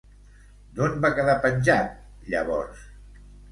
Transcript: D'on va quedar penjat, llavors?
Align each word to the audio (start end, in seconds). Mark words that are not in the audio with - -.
D'on 0.79 0.97
va 1.03 1.11
quedar 1.19 1.37
penjat, 1.45 1.93
llavors? 2.33 2.83